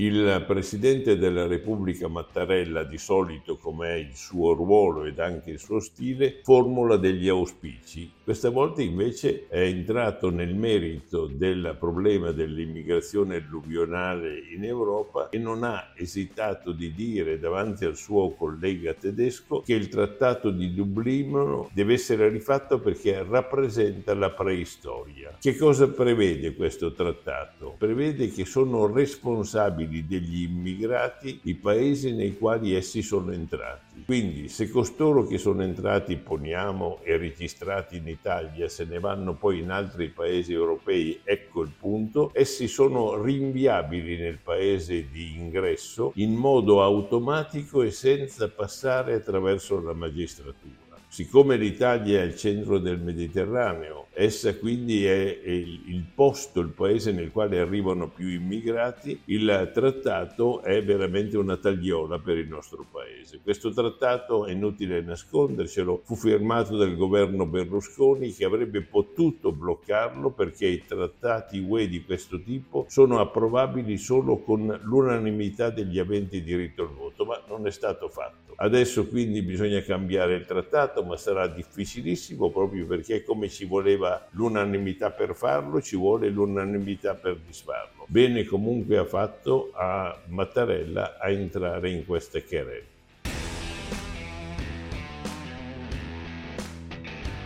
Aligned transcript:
Il 0.00 0.44
Presidente 0.46 1.18
della 1.18 1.48
Repubblica 1.48 2.06
Mattarella, 2.06 2.84
di 2.84 2.98
solito 2.98 3.56
come 3.56 3.88
è 3.88 3.94
il 3.94 4.14
suo 4.14 4.52
ruolo 4.52 5.02
ed 5.02 5.18
anche 5.18 5.50
il 5.50 5.58
suo 5.58 5.80
stile, 5.80 6.38
formula 6.44 6.96
degli 6.96 7.26
auspici. 7.26 8.08
Questa 8.22 8.50
volta 8.50 8.80
invece 8.80 9.48
è 9.48 9.58
entrato 9.58 10.30
nel 10.30 10.54
merito 10.54 11.26
del 11.26 11.76
problema 11.80 12.30
dell'immigrazione 12.30 13.36
alluvionale 13.44 14.38
in 14.54 14.62
Europa 14.62 15.30
e 15.30 15.38
non 15.38 15.64
ha 15.64 15.92
esitato 15.96 16.70
di 16.70 16.92
dire 16.92 17.40
davanti 17.40 17.84
al 17.84 17.96
suo 17.96 18.30
collega 18.34 18.94
tedesco 18.94 19.62
che 19.62 19.74
il 19.74 19.88
Trattato 19.88 20.50
di 20.50 20.74
Dublino 20.74 21.70
deve 21.72 21.94
essere 21.94 22.28
rifatto 22.28 22.78
perché 22.78 23.24
rappresenta 23.24 24.14
la 24.14 24.30
preistoria. 24.30 25.38
Che 25.40 25.56
cosa 25.56 25.88
prevede 25.88 26.54
questo 26.54 26.92
trattato? 26.92 27.74
Prevede 27.76 28.30
che 28.30 28.44
sono 28.44 28.86
responsabili 28.86 29.86
responsabili 29.88 30.06
degli 30.06 30.42
immigrati 30.42 31.40
i 31.44 31.54
paesi 31.54 32.14
nei 32.14 32.36
quali 32.36 32.74
essi 32.74 33.02
sono 33.02 33.32
entrati. 33.32 34.04
Quindi 34.04 34.48
se 34.48 34.68
costoro 34.68 35.26
che 35.26 35.38
sono 35.38 35.62
entrati, 35.62 36.16
poniamo, 36.16 37.00
e 37.02 37.16
registrati 37.16 37.96
in 37.96 38.08
Italia, 38.08 38.68
se 38.68 38.84
ne 38.84 39.00
vanno 39.00 39.34
poi 39.34 39.60
in 39.60 39.70
altri 39.70 40.08
paesi 40.08 40.52
europei, 40.52 41.20
ecco 41.24 41.62
il 41.62 41.72
punto, 41.78 42.30
essi 42.34 42.68
sono 42.68 43.20
rinviabili 43.20 44.16
nel 44.16 44.38
paese 44.38 45.08
di 45.10 45.36
ingresso 45.36 46.12
in 46.16 46.34
modo 46.34 46.82
automatico 46.82 47.82
e 47.82 47.90
senza 47.90 48.48
passare 48.48 49.14
attraverso 49.14 49.80
la 49.80 49.94
magistratura. 49.94 50.87
Siccome 51.10 51.56
l'Italia 51.56 52.20
è 52.20 52.24
il 52.24 52.36
centro 52.36 52.78
del 52.78 53.00
Mediterraneo, 53.00 54.08
essa 54.12 54.54
quindi 54.54 55.06
è 55.06 55.40
il, 55.42 56.04
posto, 56.14 56.60
il 56.60 56.68
paese 56.68 57.12
nel 57.12 57.32
quale 57.32 57.58
arrivano 57.58 58.08
più 58.08 58.28
immigrati, 58.28 59.22
il 59.24 59.70
trattato 59.72 60.60
è 60.60 60.84
veramente 60.84 61.38
una 61.38 61.56
tagliola 61.56 62.18
per 62.18 62.36
il 62.36 62.46
nostro 62.46 62.84
paese. 62.92 63.40
Questo 63.42 63.72
trattato, 63.72 64.44
è 64.44 64.52
inutile 64.52 65.00
nascondercelo, 65.00 66.02
fu 66.04 66.14
firmato 66.14 66.76
dal 66.76 66.94
governo 66.94 67.46
Berlusconi 67.46 68.32
che 68.32 68.44
avrebbe 68.44 68.82
potuto 68.82 69.50
bloccarlo 69.50 70.30
perché 70.30 70.66
i 70.66 70.84
trattati 70.86 71.58
UE 71.58 71.88
di 71.88 72.04
questo 72.04 72.42
tipo 72.42 72.84
sono 72.88 73.18
approvabili 73.18 73.96
solo 73.96 74.38
con 74.40 74.78
l'unanimità 74.82 75.70
degli 75.70 75.98
aventi 75.98 76.42
diritto 76.42 76.82
al 76.82 76.92
voto, 76.94 77.07
ma 77.24 77.40
non 77.48 77.66
è 77.66 77.70
stato 77.70 78.08
fatto. 78.08 78.54
Adesso 78.56 79.06
quindi 79.06 79.42
bisogna 79.42 79.80
cambiare 79.82 80.34
il 80.34 80.44
trattato, 80.44 81.02
ma 81.04 81.16
sarà 81.16 81.46
difficilissimo 81.46 82.50
proprio 82.50 82.86
perché 82.86 83.22
come 83.22 83.48
ci 83.48 83.64
voleva 83.64 84.26
l'unanimità 84.30 85.10
per 85.10 85.34
farlo, 85.34 85.80
ci 85.80 85.96
vuole 85.96 86.28
l'unanimità 86.28 87.14
per 87.14 87.36
disfarlo. 87.36 88.06
Bene 88.08 88.44
comunque 88.44 88.98
ha 88.98 89.04
fatto 89.04 89.70
a 89.74 90.18
Mattarella 90.26 91.18
a 91.18 91.30
entrare 91.30 91.90
in 91.90 92.04
queste 92.04 92.44
querelle. 92.44 92.96